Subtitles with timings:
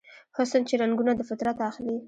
[0.37, 1.95] حسن چې رنګونه دفطرت اخلي